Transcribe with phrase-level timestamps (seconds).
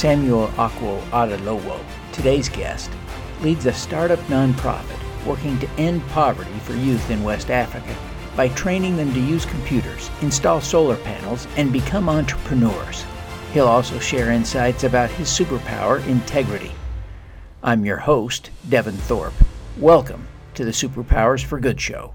[0.00, 1.78] Samuel Akwo Adolowo,
[2.10, 2.90] today's guest,
[3.42, 7.94] leads a startup nonprofit working to end poverty for youth in West Africa
[8.34, 13.04] by training them to use computers, install solar panels, and become entrepreneurs.
[13.52, 16.72] He'll also share insights about his superpower, integrity.
[17.62, 19.34] I'm your host, Devin Thorpe.
[19.76, 22.14] Welcome to the Superpowers for Good show.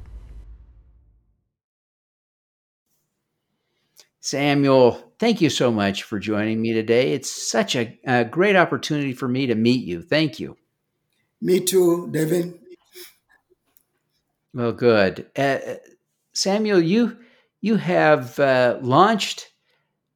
[4.26, 7.14] Samuel, thank you so much for joining me today.
[7.14, 10.02] It's such a, a great opportunity for me to meet you.
[10.02, 10.58] Thank you.
[11.42, 12.58] Me too, David.
[14.52, 15.28] Well, good.
[15.38, 15.60] Uh,
[16.34, 17.20] Samuel, you
[17.62, 19.52] you have uh, launched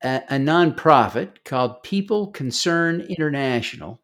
[0.03, 4.01] a, a, nonprofit called People Concern International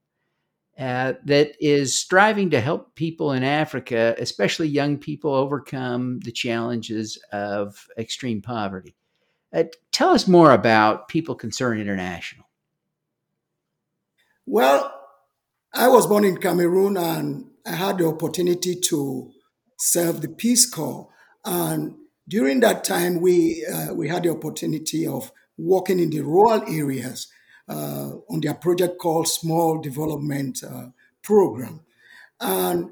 [0.78, 7.18] uh, that is striving to help people in Africa, especially young people, overcome the challenges
[7.32, 8.96] of extreme poverty.
[9.56, 12.46] Uh, tell us more about People Concern International.
[14.46, 14.92] Well,
[15.74, 19.32] I was born in Cameroon and I had the opportunity to
[19.78, 21.08] serve the Peace Corps.
[21.46, 21.96] And
[22.28, 27.28] during that time, we, uh, we had the opportunity of working in the rural areas
[27.70, 30.88] uh, on their project called Small Development uh,
[31.24, 31.80] Program.
[32.42, 32.92] And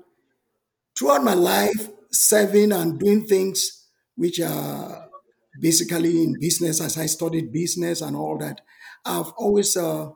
[0.98, 5.03] throughout my life, serving and doing things which are
[5.64, 8.60] basically in business as I studied business and all that,
[9.06, 10.10] I've always uh,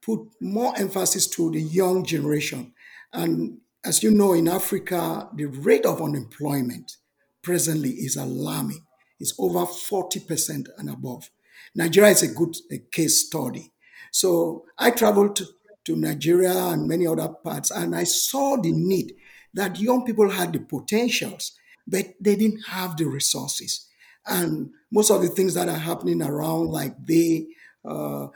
[0.00, 2.72] put more emphasis to the young generation.
[3.12, 6.96] And as you know, in Africa, the rate of unemployment
[7.42, 8.82] presently is alarming.
[9.20, 11.28] It's over 40% and above.
[11.74, 13.70] Nigeria is a good a case study.
[14.10, 15.44] So I traveled to,
[15.84, 19.12] to Nigeria and many other parts, and I saw the need
[19.52, 21.52] that young people had the potentials,
[21.86, 23.88] but they didn't have the resources
[24.30, 27.46] and most of the things that are happening around, like they
[27.84, 28.28] uh, uh,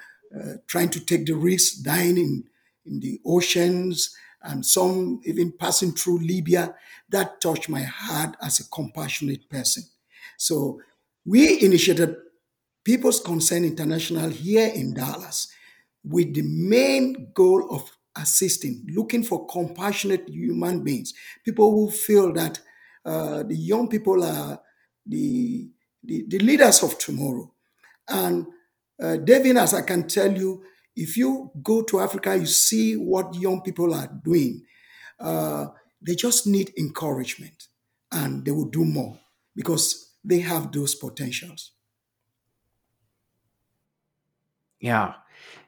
[0.66, 2.44] trying to take the risk, dying in,
[2.86, 6.74] in the oceans, and some even passing through Libya,
[7.08, 9.84] that touched my heart as a compassionate person.
[10.36, 10.80] So
[11.24, 12.16] we initiated
[12.84, 15.48] People's Concern International here in Dallas
[16.04, 22.60] with the main goal of assisting, looking for compassionate human beings, people who feel that
[23.04, 24.60] uh, the young people are
[25.06, 25.68] the
[26.04, 27.52] the, the leaders of tomorrow.
[28.08, 28.46] And
[29.02, 30.62] uh, David, as I can tell you,
[30.96, 34.64] if you go to Africa, you see what young people are doing.
[35.18, 35.66] Uh,
[36.00, 37.68] they just need encouragement
[38.12, 39.18] and they will do more
[39.56, 41.72] because they have those potentials.
[44.80, 45.14] Yeah.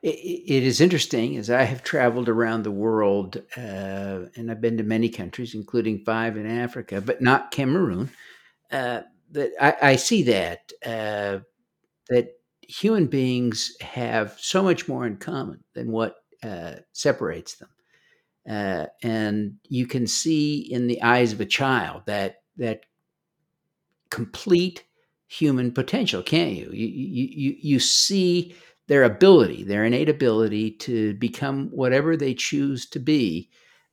[0.02, 4.76] It, it is interesting as I have traveled around the world uh, and I've been
[4.76, 8.10] to many countries, including five in Africa, but not Cameroon.
[8.70, 9.02] Uh,
[9.32, 11.41] that I, I see that uh,
[12.10, 12.31] that
[12.62, 17.69] human beings have so much more in common than what uh, separates them,
[18.48, 22.82] uh, and you can see in the eyes of a child that that
[24.10, 24.84] complete
[25.28, 26.70] human potential, can't you?
[26.72, 28.54] You you you, you see
[28.87, 33.50] their ability, their innate ability to become whatever they choose to be,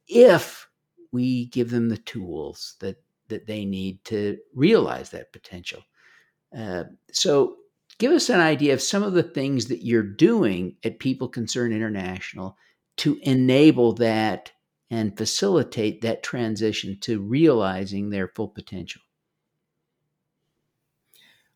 [0.08, 0.68] if
[1.12, 3.02] we give them the tools that
[3.34, 5.82] that they need to realize that potential.
[6.58, 7.58] Uh, so,
[7.98, 11.74] give us an idea of some of the things that you're doing at People Concern
[11.74, 12.56] International
[12.98, 14.52] to enable that
[14.90, 19.02] and facilitate that transition to realizing their full potential.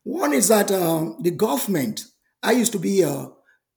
[0.02, 2.06] One is that uh, the government,
[2.42, 3.30] I used to be a,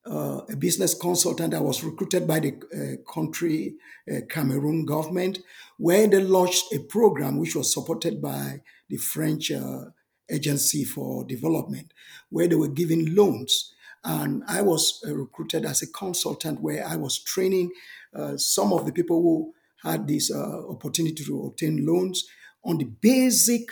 [0.05, 1.53] uh, a business consultant.
[1.53, 3.75] I was recruited by the uh, country
[4.11, 5.39] uh, Cameroon government,
[5.77, 9.85] where they launched a program which was supported by the French uh,
[10.29, 11.93] Agency for Development,
[12.29, 13.73] where they were giving loans.
[14.03, 17.71] And I was uh, recruited as a consultant, where I was training
[18.15, 22.27] uh, some of the people who had this opportunity to obtain loans
[22.63, 23.71] on the basic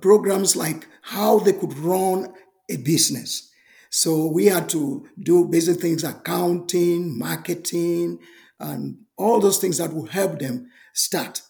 [0.00, 2.32] programs like how they could run
[2.68, 3.50] a business.
[3.90, 8.18] So we had to do basic things, accounting, marketing,
[8.60, 11.42] and all those things that will help them start.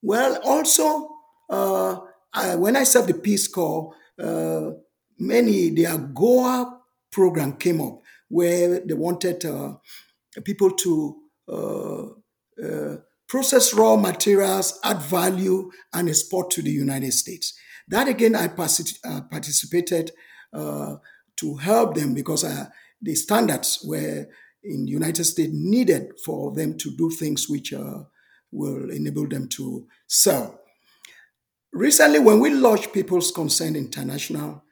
[0.00, 1.08] Well, also,
[1.50, 2.00] uh,
[2.32, 4.70] I, when I served the Peace Corps, uh,
[5.18, 6.78] many, the AGOA
[7.10, 9.74] program came up where they wanted uh,
[10.44, 11.16] people to
[11.48, 12.04] uh,
[12.64, 12.96] uh,
[13.28, 17.54] process raw materials, add value, and export to the United States.
[17.88, 20.12] That again, I uh, participated
[20.52, 20.96] uh,
[21.36, 22.66] to help them because uh,
[23.00, 24.26] the standards were
[24.64, 28.00] in the United States needed for them to do things which uh,
[28.52, 30.60] will enable them to sell.
[31.72, 34.62] Recently, when we launched People's Concern International,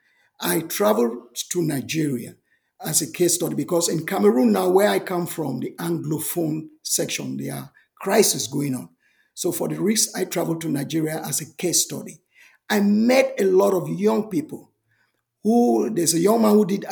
[0.41, 2.35] I traveled to Nigeria
[2.85, 7.37] as a case study because in Cameroon now, where I come from, the Anglophone section,
[7.37, 8.91] there are crisis going on.
[9.35, 12.21] So for the risk, I traveled to Nigeria as a case study.
[12.69, 14.70] I met a lot of young people
[15.43, 16.85] who there's a young man who did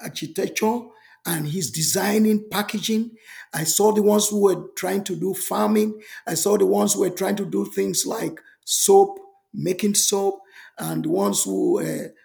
[0.00, 0.80] architecture
[1.26, 3.12] and he's designing packaging.
[3.54, 6.00] I saw the ones who were trying to do farming.
[6.26, 9.18] I saw the ones who were trying to do things like soap,
[9.54, 10.40] making soap,
[10.78, 11.80] and the ones who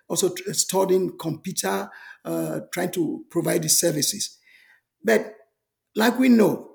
[0.07, 1.89] also studying computer,
[2.25, 4.37] uh, trying to provide the services.
[5.03, 5.33] But
[5.95, 6.71] like we know,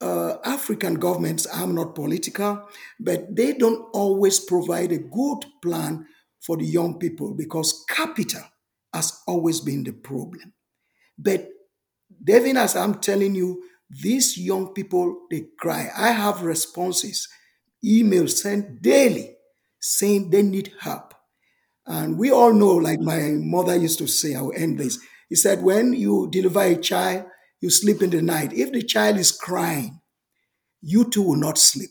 [0.00, 2.68] uh, African governments, I'm not political,
[3.00, 6.06] but they don't always provide a good plan
[6.40, 8.42] for the young people because capital
[8.92, 10.52] has always been the problem.
[11.18, 11.48] But
[12.22, 15.90] Devin, as I'm telling you, these young people, they cry.
[15.96, 17.28] I have responses,
[17.84, 19.36] emails sent daily
[19.80, 21.14] saying they need help.
[21.86, 24.98] And we all know, like my mother used to say, I'll end this.
[25.28, 27.24] He said, when you deliver a child,
[27.60, 28.52] you sleep in the night.
[28.52, 30.00] If the child is crying,
[30.82, 31.90] you too will not sleep.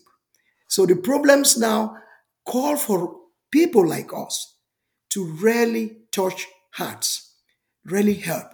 [0.68, 1.96] So the problems now
[2.46, 3.17] call for
[3.50, 4.56] people like us
[5.10, 7.34] to really touch hearts,
[7.84, 8.46] really help.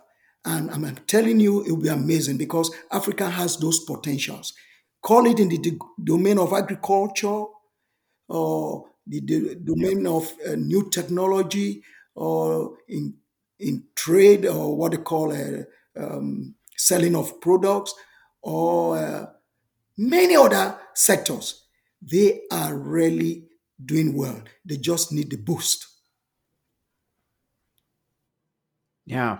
[0.44, 4.52] And I'm telling you, it will be amazing because Africa has those potentials.
[5.02, 7.44] Call it in the domain of agriculture
[8.28, 11.82] or the, the domain of uh, new technology
[12.14, 13.14] or in,
[13.58, 15.62] in trade or what they call uh,
[15.98, 17.94] um, selling of products
[18.42, 19.26] or uh,
[19.96, 21.66] many other sectors.
[22.00, 23.44] They are really
[23.84, 24.42] doing well.
[24.64, 25.86] They just need the boost.
[29.06, 29.38] Yeah.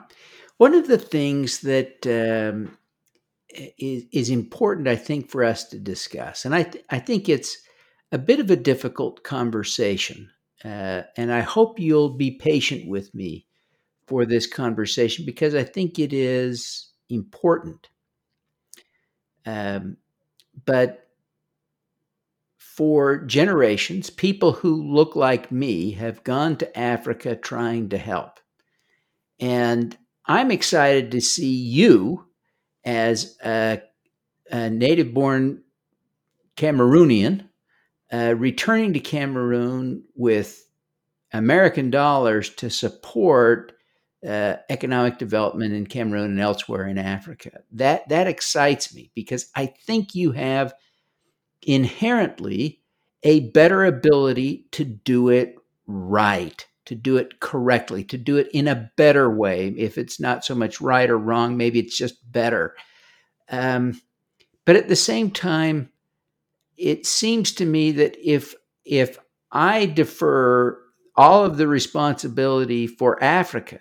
[0.59, 2.77] One of the things that um,
[3.79, 7.59] is, is important, I think, for us to discuss, and I, th- I think it's
[8.13, 10.31] a bit of a difficult conversation,
[10.65, 13.47] uh, and I hope you'll be patient with me
[14.07, 17.89] for this conversation because I think it is important.
[19.47, 19.97] Um,
[20.65, 21.04] but
[22.77, 28.41] for generations, people who look like me have gone to Africa trying to help.
[29.39, 32.27] And I'm excited to see you
[32.85, 33.81] as a,
[34.51, 35.63] a native born
[36.57, 37.49] Cameroonian
[38.13, 40.67] uh, returning to Cameroon with
[41.33, 43.73] American dollars to support
[44.27, 47.61] uh, economic development in Cameroon and elsewhere in Africa.
[47.73, 50.75] That that excites me because I think you have
[51.67, 52.81] inherently
[53.23, 55.57] a better ability to do it
[55.87, 59.69] right to do it correctly, to do it in a better way.
[59.77, 62.75] If it's not so much right or wrong, maybe it's just better.
[63.49, 64.01] Um,
[64.65, 65.91] but at the same time,
[66.77, 69.19] it seems to me that if if
[69.51, 70.79] I defer
[71.17, 73.79] all of the responsibility for Africa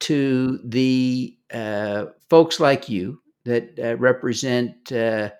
[0.00, 5.30] to the uh, folks like you that uh, represent uh,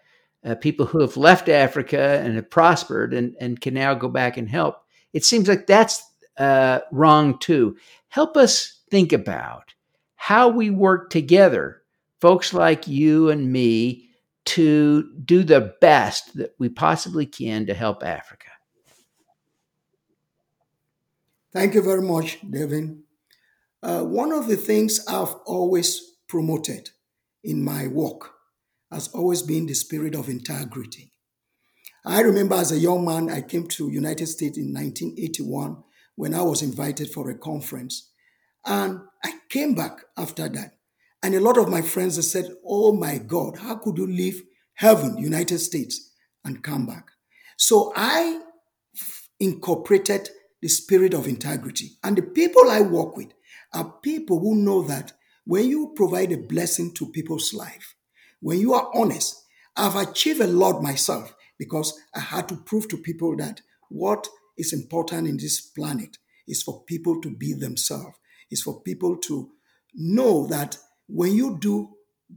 [0.44, 4.36] uh people who have left Africa and have prospered and, and can now go back
[4.36, 4.76] and help,
[5.12, 6.02] it seems like that's
[6.38, 7.76] uh, wrong too.
[8.08, 9.74] Help us think about
[10.16, 11.82] how we work together,
[12.20, 14.08] folks like you and me,
[14.44, 18.48] to do the best that we possibly can to help Africa.
[21.52, 23.02] Thank you very much, Devin.
[23.82, 26.90] Uh, one of the things I've always promoted
[27.44, 28.37] in my work
[28.90, 31.12] has always been the spirit of integrity.
[32.04, 35.82] I remember as a young man, I came to United States in 1981
[36.16, 38.10] when I was invited for a conference.
[38.64, 40.78] And I came back after that.
[41.22, 44.42] And a lot of my friends said, Oh my God, how could you leave
[44.74, 46.12] heaven, United States,
[46.44, 47.08] and come back?
[47.56, 48.40] So I
[49.40, 50.30] incorporated
[50.62, 51.98] the spirit of integrity.
[52.02, 53.32] And the people I work with
[53.74, 55.12] are people who know that
[55.44, 57.94] when you provide a blessing to people's life,
[58.40, 59.44] when you are honest,
[59.76, 64.72] I've achieved a lot myself because I had to prove to people that what is
[64.72, 68.16] important in this planet is for people to be themselves.
[68.50, 69.50] is for people to
[69.94, 70.76] know that
[71.06, 71.90] when you do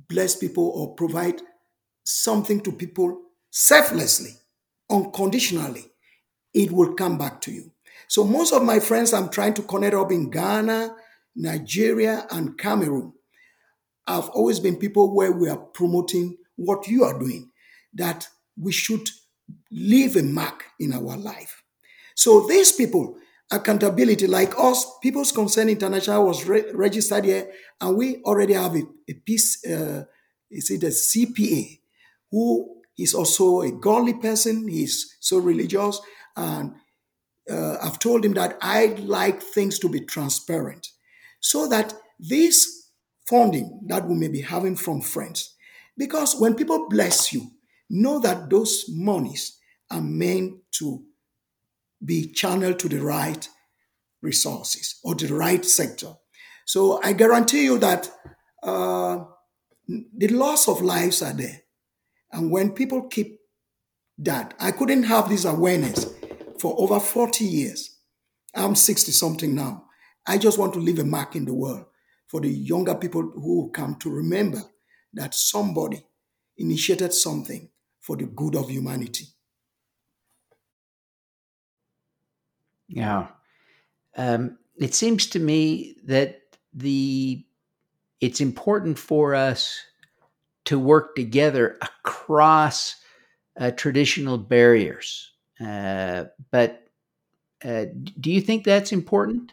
[0.09, 1.41] bless people or provide
[2.03, 4.31] something to people selflessly,
[4.89, 5.85] unconditionally,
[6.53, 7.71] it will come back to you.
[8.07, 10.95] So most of my friends I'm trying to connect up in Ghana,
[11.35, 13.13] Nigeria, and Cameroon
[14.15, 17.51] have always been people where we are promoting what you are doing,
[17.93, 18.27] that
[18.57, 19.09] we should
[19.71, 21.63] leave a mark in our life.
[22.15, 23.17] So these people,
[23.51, 28.83] accountability, like us, People's Concern International was re- registered here, and we already have a,
[29.09, 30.05] a piece, uh,
[30.49, 31.79] is it a CPA,
[32.29, 35.99] who is also a godly person, he's so religious,
[36.35, 36.73] and
[37.49, 40.87] uh, I've told him that I'd like things to be transparent
[41.39, 42.80] so that this
[43.27, 45.55] funding that we may be having from friends,
[45.97, 47.51] because when people bless you,
[47.89, 49.59] know that those monies
[49.89, 51.03] are meant to
[52.03, 53.47] be channeled to the right
[54.21, 56.13] resources or the right sector.
[56.65, 58.09] So I guarantee you that
[58.63, 59.19] uh,
[59.87, 61.61] the loss of lives are there.
[62.31, 63.39] And when people keep
[64.19, 66.13] that, I couldn't have this awareness
[66.59, 67.97] for over 40 years.
[68.55, 69.85] I'm 60 something now.
[70.25, 71.85] I just want to leave a mark in the world
[72.31, 74.61] for the younger people who come to remember
[75.13, 76.01] that somebody
[76.57, 77.67] initiated something
[77.99, 79.25] for the good of humanity.
[82.87, 83.27] Yeah.
[84.15, 86.39] Um, it seems to me that
[86.73, 87.45] the
[88.21, 89.81] it's important for us
[90.65, 92.95] to work together across
[93.59, 95.33] uh, traditional barriers.
[95.59, 96.87] Uh, but
[97.65, 97.87] uh,
[98.21, 99.51] do you think that's important?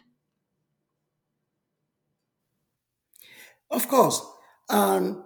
[3.71, 4.21] Of course.
[4.69, 5.17] And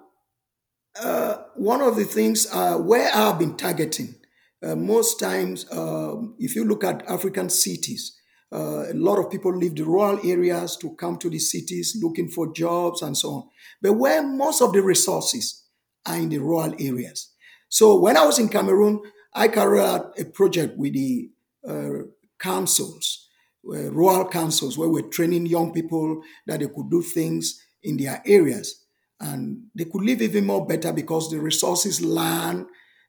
[0.99, 4.15] uh, one of the things uh, where I've been targeting,
[4.61, 8.17] uh, most times, um, if you look at African cities,
[8.51, 12.27] uh, a lot of people leave the rural areas to come to the cities looking
[12.29, 13.49] for jobs and so on.
[13.81, 15.63] But where most of the resources
[16.05, 17.31] are in the rural areas.
[17.69, 19.01] So when I was in Cameroon,
[19.33, 21.31] I carried out a project with the
[21.67, 22.03] uh,
[22.39, 23.27] councils,
[23.67, 28.21] uh, rural councils, where we're training young people that they could do things in their
[28.25, 28.85] areas.
[29.19, 32.67] And they could live even more better because the resources, land,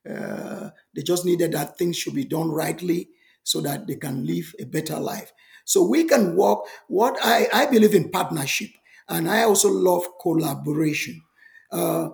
[0.08, 3.10] uh, they just needed that things should be done rightly
[3.42, 5.32] so that they can live a better life.
[5.64, 6.60] So we can work.
[6.88, 8.70] What I, I believe in partnership,
[9.08, 11.22] and I also love collaboration.
[11.72, 12.10] Uh,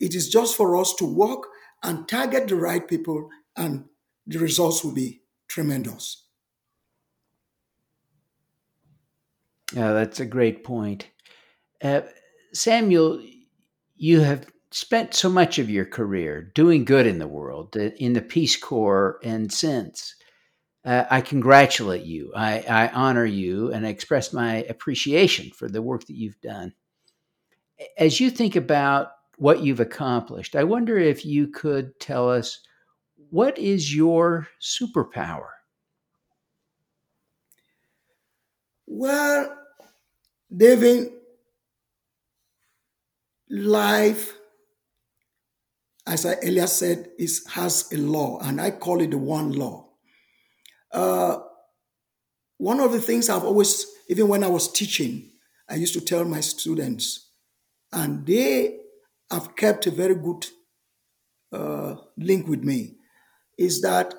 [0.00, 1.48] it is just for us to work
[1.82, 3.88] and target the right people, and
[4.26, 6.26] the results will be tremendous.
[9.72, 11.10] Yeah, that's a great point.
[11.82, 12.02] Uh,
[12.52, 13.22] Samuel,
[13.96, 18.12] you have spent so much of your career doing good in the world, uh, in
[18.12, 20.14] the Peace Corps and since.
[20.84, 22.32] Uh, I congratulate you.
[22.36, 26.74] I, I, honor you and I express my appreciation for the work that you've done.
[27.98, 32.60] As you think about what you've accomplished, I wonder if you could tell us
[33.30, 35.48] what is your superpower?
[38.86, 39.58] Well,
[40.56, 41.12] David,
[43.48, 44.34] life,
[46.06, 49.88] as I earlier said, is has a law, and I call it the one law.
[50.92, 51.38] Uh,
[52.58, 55.30] one of the things I've always, even when I was teaching,
[55.68, 57.30] I used to tell my students,
[57.92, 58.78] and they
[59.30, 60.46] have kept a very good
[61.52, 62.96] uh, link with me,
[63.58, 64.14] is that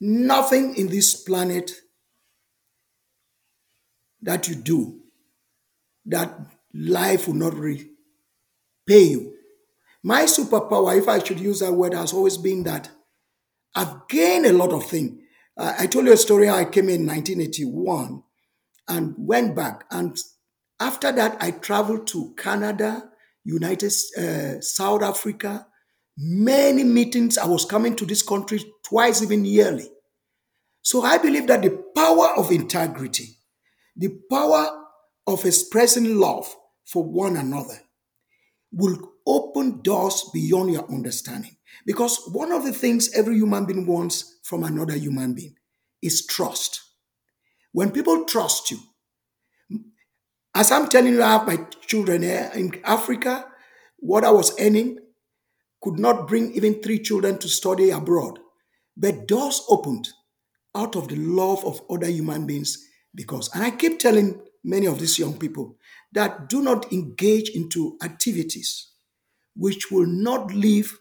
[0.00, 1.72] nothing in this planet
[4.20, 5.01] that you do
[6.06, 6.38] that
[6.74, 7.84] life will not repay
[8.88, 9.34] you.
[10.02, 12.90] My superpower, if I should use that word, has always been that
[13.74, 15.20] I've gained a lot of things.
[15.56, 18.22] Uh, I told you a story how I came in 1981
[18.88, 19.84] and went back.
[19.90, 20.16] And
[20.80, 23.10] after that, I traveled to Canada,
[23.44, 25.66] United uh, South Africa,
[26.16, 27.38] many meetings.
[27.38, 29.88] I was coming to this country twice, even yearly.
[30.82, 33.36] So I believe that the power of integrity,
[33.96, 34.81] the power
[35.26, 37.78] of expressing love for one another
[38.72, 41.56] will open doors beyond your understanding.
[41.86, 45.54] Because one of the things every human being wants from another human being
[46.02, 46.80] is trust.
[47.72, 48.78] When people trust you,
[50.54, 53.46] as I'm telling you, I have my children here in Africa,
[53.98, 54.98] what I was earning
[55.80, 58.38] could not bring even three children to study abroad.
[58.96, 60.08] But doors opened
[60.74, 64.98] out of the love of other human beings because, and I keep telling many of
[64.98, 65.76] these young people
[66.12, 68.88] that do not engage into activities
[69.54, 70.98] which will not leave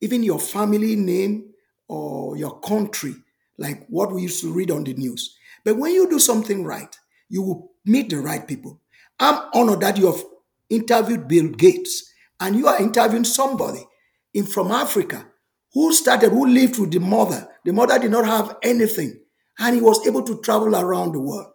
[0.00, 1.50] even your family name
[1.88, 3.14] or your country,
[3.58, 5.36] like what we used to read on the news.
[5.64, 6.94] But when you do something right,
[7.28, 8.80] you will meet the right people.
[9.18, 10.22] I'm honored that you have
[10.68, 13.86] interviewed Bill Gates and you are interviewing somebody
[14.34, 15.26] in from Africa
[15.72, 17.48] who started, who lived with the mother.
[17.64, 19.20] The mother did not have anything,
[19.58, 21.48] and he was able to travel around the world.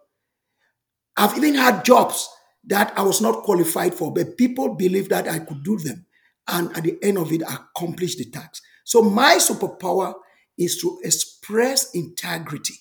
[1.16, 2.28] I've even had jobs
[2.66, 6.06] that I was not qualified for, but people believed that I could do them.
[6.48, 8.62] And at the end of it, accomplish the task.
[8.84, 10.14] So my superpower
[10.58, 12.74] is to express integrity,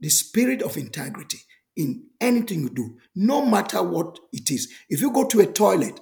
[0.00, 1.38] the spirit of integrity
[1.76, 4.72] in anything you do, no matter what it is.
[4.88, 6.00] If you go to a toilet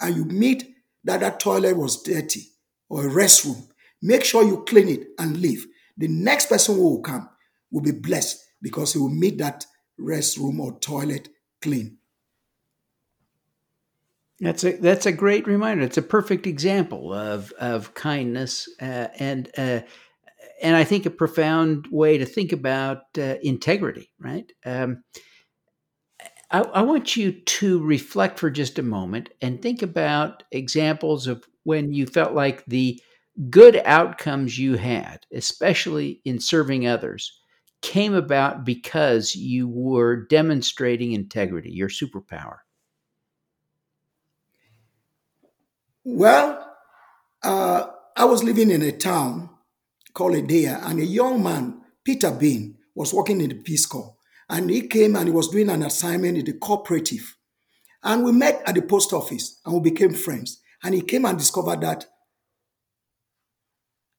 [0.00, 0.64] and you meet
[1.04, 2.42] that that toilet was dirty
[2.88, 3.68] or a restroom,
[4.02, 5.66] make sure you clean it and leave.
[5.96, 7.28] the next person who will come
[7.70, 9.66] will be blessed because he will meet that
[10.00, 11.28] restroom or toilet
[11.60, 11.98] clean.
[14.40, 15.84] That's a that's a great reminder.
[15.84, 19.80] It's a perfect example of of kindness uh, and uh,
[20.60, 24.10] and I think a profound way to think about uh, integrity.
[24.18, 24.50] Right.
[24.66, 25.04] Um,
[26.50, 31.44] I, I want you to reflect for just a moment and think about examples of
[31.62, 33.00] when you felt like the
[33.48, 37.41] good outcomes you had, especially in serving others,
[37.82, 42.58] came about because you were demonstrating integrity, your superpower.
[46.04, 46.76] Well,
[47.42, 47.86] uh,
[48.16, 49.50] I was living in a town
[50.14, 54.16] called Edea, and a young man, Peter Bean, was working in the Peace Corps.
[54.48, 57.36] And he came and he was doing an assignment in the cooperative.
[58.02, 60.60] And we met at the post office and we became friends.
[60.82, 62.06] And he came and discovered that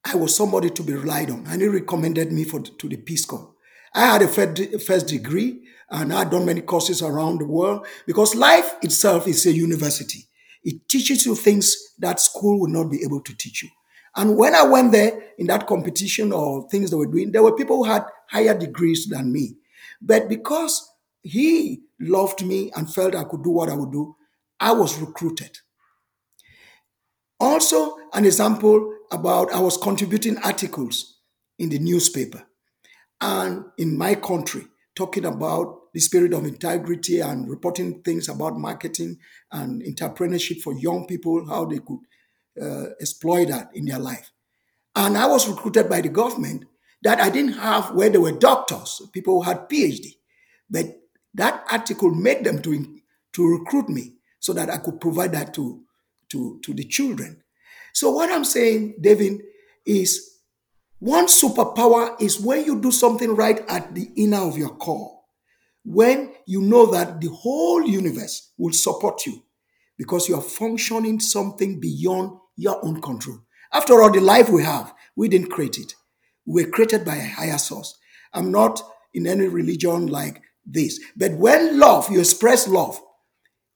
[0.05, 1.45] I was somebody to be relied on.
[1.47, 3.52] And he recommended me for, to the Peace Corps.
[3.93, 8.33] I had a first degree and I had done many courses around the world because
[8.35, 10.27] life itself is a university.
[10.63, 13.69] It teaches you things that school will not be able to teach you.
[14.15, 17.55] And when I went there in that competition or things they were doing, there were
[17.55, 19.55] people who had higher degrees than me.
[20.01, 20.89] But because
[21.21, 24.15] he loved me and felt I could do what I would do,
[24.59, 25.57] I was recruited.
[27.39, 31.19] Also, an example about I was contributing articles
[31.59, 32.43] in the newspaper
[33.23, 39.17] and in my country talking about the spirit of integrity and reporting things about marketing
[39.51, 41.99] and entrepreneurship for young people, how they could
[42.61, 44.31] uh, exploit that in their life.
[44.95, 46.65] And I was recruited by the government
[47.03, 50.17] that I didn't have where there were doctors, people who had PhD.
[50.69, 50.85] But
[51.33, 52.99] that article made them to,
[53.33, 55.81] to recruit me so that I could provide that to,
[56.29, 57.41] to, to the children.
[57.93, 59.43] So what I'm saying, David,
[59.85, 60.32] is
[61.03, 65.19] one superpower is when you do something right at the inner of your core.
[65.83, 69.43] When you know that the whole universe will support you
[69.97, 73.39] because you are functioning something beyond your own control.
[73.73, 75.93] After all, the life we have, we didn't create it.
[76.45, 77.99] We were created by a higher source.
[78.33, 78.81] I'm not
[79.13, 81.01] in any religion like this.
[81.17, 83.01] But when love, you express love,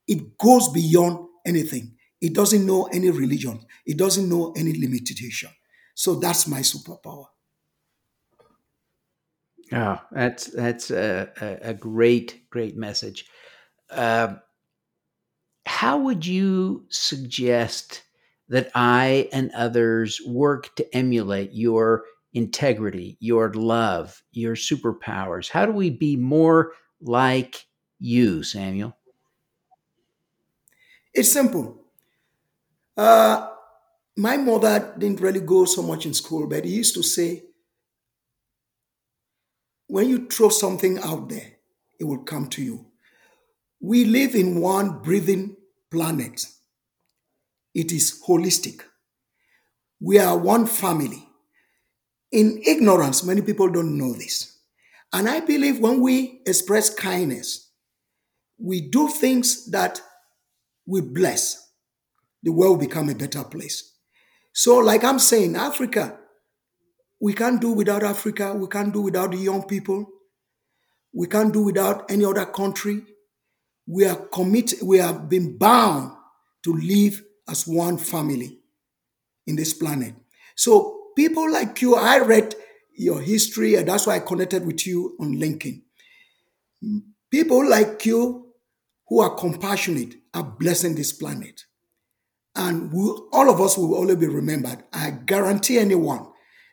[0.07, 1.97] it goes beyond anything.
[2.21, 3.65] It doesn't know any religion.
[3.85, 5.49] It doesn't know any limitation.
[5.97, 7.27] So that's my superpower.
[9.71, 13.25] Oh, that's that's a, a, a great great message.
[13.89, 14.35] Uh,
[15.65, 18.03] how would you suggest
[18.49, 25.49] that I and others work to emulate your integrity, your love, your superpowers?
[25.49, 27.65] How do we be more like
[27.99, 28.95] you, Samuel?
[31.13, 31.83] It's simple.
[32.97, 33.56] Uh,
[34.17, 37.43] my mother didn't really go so much in school, but he used to say,
[39.85, 41.53] when you throw something out there,
[41.99, 42.87] it will come to you.
[43.79, 45.55] We live in one breathing
[45.91, 46.45] planet.
[47.75, 48.81] It is holistic.
[50.01, 51.23] We are one family.
[52.31, 54.59] In ignorance, many people don't know this.
[55.13, 57.71] And I believe when we express kindness,
[58.57, 60.01] we do things that
[60.87, 61.71] we bless,
[62.41, 63.93] the world will become a better place.
[64.57, 66.17] So, like I'm saying, Africa,
[67.21, 68.55] we can't do without Africa.
[68.55, 70.07] We can't do without the young people.
[71.13, 73.03] We can't do without any other country.
[73.85, 76.11] We are committed, we have been bound
[76.63, 78.57] to live as one family
[79.45, 80.15] in this planet.
[80.55, 82.55] So people like you, I read
[82.95, 85.83] your history, and that's why I connected with you on LinkedIn.
[87.29, 88.53] People like you
[89.07, 91.63] who are compassionate are blessing this planet.
[92.57, 94.83] And we, all of us will always be remembered.
[94.91, 96.27] I guarantee anyone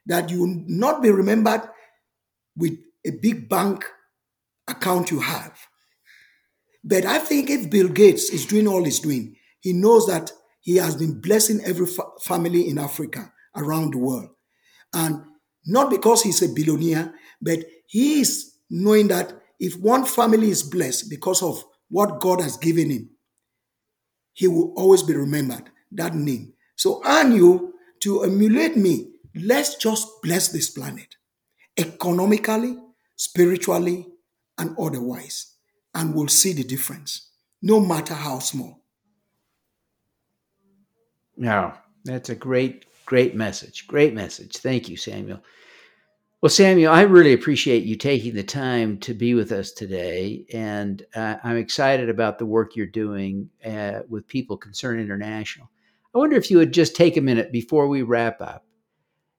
[0.06, 1.62] that you will not be remembered
[2.56, 2.72] with
[3.06, 3.84] a big bank
[4.66, 5.58] account you have.
[6.82, 10.76] But I think if Bill Gates is doing all he's doing, he knows that he
[10.76, 14.30] has been blessing every fa- family in Africa around the world.
[14.94, 15.22] And
[15.66, 21.10] not because he's a billionaire, but he is knowing that if one family is blessed
[21.10, 23.10] because of what God has given him,
[24.32, 26.52] he will always be remembered, that name.
[26.76, 31.16] So, and you, to emulate me, let's just bless this planet
[31.76, 32.78] economically,
[33.16, 34.06] spiritually,
[34.58, 35.54] and otherwise.
[35.94, 37.30] And we'll see the difference,
[37.62, 38.80] no matter how small.
[41.36, 41.72] No,
[42.04, 43.86] that's a great, great message.
[43.86, 44.56] Great message.
[44.58, 45.40] Thank you, Samuel.
[46.40, 50.44] Well, Samuel, I really appreciate you taking the time to be with us today.
[50.52, 55.70] And uh, I'm excited about the work you're doing uh, with People Concern International.
[56.14, 58.64] I wonder if you would just take a minute before we wrap up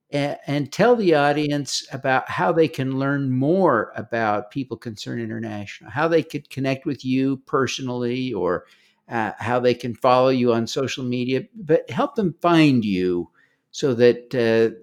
[0.10, 5.90] and, and tell the audience about how they can learn more about People Concern International,
[5.90, 8.66] how they could connect with you personally, or
[9.08, 13.30] uh, how they can follow you on social media, but help them find you
[13.72, 14.76] so that uh,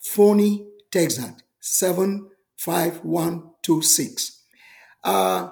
[0.00, 4.42] Forney, Texas, 75126.
[5.04, 5.50] Uh,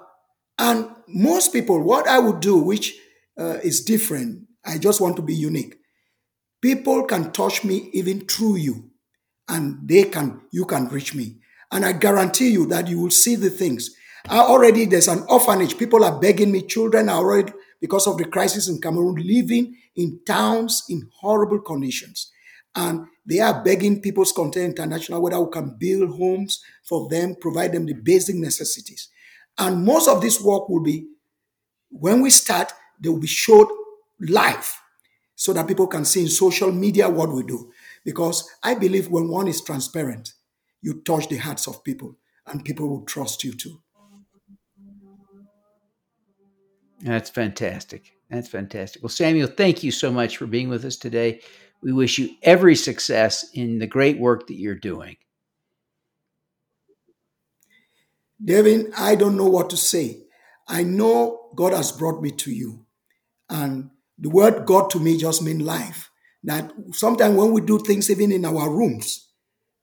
[0.59, 2.99] and most people, what I would do, which
[3.39, 5.77] uh, is different, I just want to be unique.
[6.61, 8.91] People can touch me even through you,
[9.49, 11.37] and they can, you can reach me.
[11.71, 13.95] And I guarantee you that you will see the things.
[14.29, 15.79] I already, there's an orphanage.
[15.79, 16.63] People are begging me.
[16.63, 22.33] Children are already, because of the crisis in Cameroon, living in towns in horrible conditions.
[22.75, 27.73] And they are begging People's Concern International whether we can build homes for them, provide
[27.73, 29.09] them the basic necessities.
[29.59, 31.09] And most of this work will be,
[31.91, 33.69] when we start, they will be showed
[34.19, 34.75] live
[35.35, 37.71] so that people can see in social media what we do.
[38.03, 40.33] Because I believe when one is transparent,
[40.81, 43.83] you touch the hearts of people and people will trust you too.
[47.03, 48.13] That's fantastic.
[48.31, 49.03] That's fantastic.
[49.03, 51.41] Well, Samuel, thank you so much for being with us today.
[51.83, 55.17] We wish you every success in the great work that you're doing.
[58.45, 60.25] Devin, I don't know what to say.
[60.69, 62.85] I know God has brought me to you.
[63.49, 66.11] And the word God to me just means life.
[66.45, 69.29] That sometimes when we do things even in our rooms,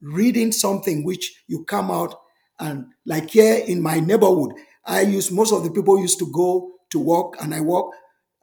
[0.02, 2.16] reading something which you come out
[2.60, 4.54] and like here in my neighborhood,
[4.86, 7.94] I use most of the people used to go to work and I walk,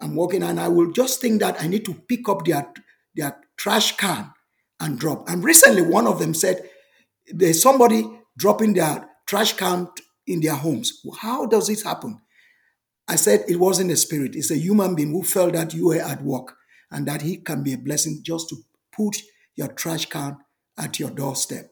[0.01, 2.71] I'm walking and I will just think that I need to pick up their
[3.15, 4.33] their trash can
[4.81, 5.29] and drop.
[5.29, 6.69] And recently one of them said
[7.29, 9.89] there's somebody dropping their trash can
[10.27, 11.01] in their homes.
[11.21, 12.21] How does this happen?
[13.09, 16.01] I said it wasn't a spirit, it's a human being who felt that you were
[16.01, 16.57] at work
[16.91, 18.57] and that he can be a blessing just to
[18.93, 19.17] put
[19.57, 20.37] your trash can
[20.79, 21.71] at your doorstep.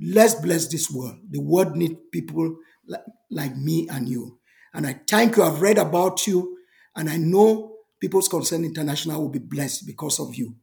[0.00, 1.16] Let's bless this world.
[1.28, 4.38] The world needs people like, like me and you.
[4.72, 5.42] And I thank you.
[5.42, 6.56] I've read about you,
[6.96, 10.54] and I know People's Concern International will be blessed because of you.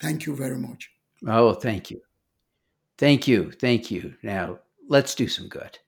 [0.00, 0.90] Thank you very much.
[1.26, 2.00] Oh, thank you.
[2.98, 3.50] Thank you.
[3.50, 4.14] Thank you.
[4.22, 5.78] Now, let's do some good.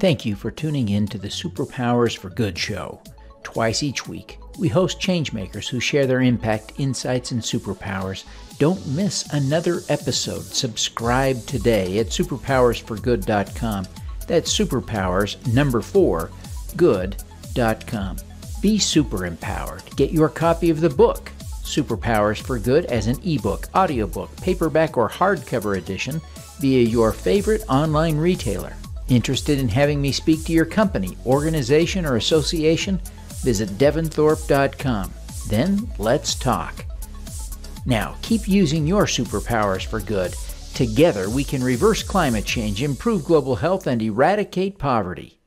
[0.00, 3.02] Thank you for tuning in to the Superpowers for Good show.
[3.42, 8.24] Twice each week, we host changemakers who share their impact, insights, and superpowers.
[8.58, 10.42] Don't miss another episode.
[10.42, 13.86] Subscribe today at superpowersforgood.com.
[14.26, 16.30] That's superpowers number four,
[16.76, 18.18] good.com.
[18.60, 19.82] Be super empowered.
[19.94, 21.30] Get your copy of the book,
[21.62, 26.20] Superpowers for Good, as an ebook, audiobook, paperback, or hardcover edition
[26.58, 28.74] via your favorite online retailer.
[29.08, 33.00] Interested in having me speak to your company, organization, or association?
[33.42, 35.12] Visit devinthorpe.com.
[35.48, 36.84] Then let's talk.
[37.86, 40.34] Now, keep using your superpowers for good.
[40.74, 45.37] Together, we can reverse climate change, improve global health, and eradicate poverty.